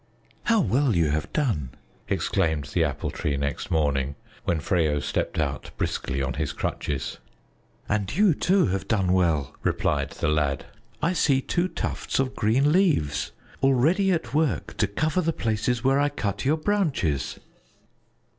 "How 0.45 0.59
well 0.61 0.95
you 0.95 1.11
have 1.11 1.31
done!" 1.31 1.75
exclaimed 2.09 2.71
the 2.73 2.83
Apple 2.83 3.11
Tree 3.11 3.37
next 3.37 3.69
morning, 3.69 4.15
when 4.45 4.59
Freyo 4.59 4.99
stepped 4.99 5.37
out 5.37 5.69
briskly 5.77 6.23
on 6.23 6.33
his 6.33 6.53
crutches. 6.53 7.19
"And 7.87 8.11
you 8.17 8.33
too 8.33 8.65
have 8.65 8.87
done 8.87 9.13
well," 9.13 9.55
replied 9.61 10.09
the 10.13 10.27
lad. 10.29 10.65
"I 11.03 11.13
see 11.13 11.39
two 11.39 11.67
tufts 11.67 12.17
of 12.17 12.35
green 12.35 12.71
leaves 12.71 13.31
already 13.61 14.11
at 14.11 14.33
work 14.33 14.75
to 14.77 14.87
cover 14.87 15.21
the 15.21 15.31
places 15.33 15.83
where 15.83 15.99
I 15.99 16.09
cut 16.09 16.45
your 16.45 16.57
branches." 16.57 17.39